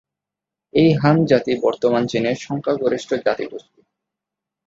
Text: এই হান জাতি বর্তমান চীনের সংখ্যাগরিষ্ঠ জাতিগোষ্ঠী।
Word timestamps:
এই 0.73 0.89
হান 0.93 1.17
জাতি 1.25 1.51
বর্তমান 1.61 2.03
চীনের 2.07 2.37
সংখ্যাগরিষ্ঠ 2.41 3.09
জাতিগোষ্ঠী। 3.25 3.79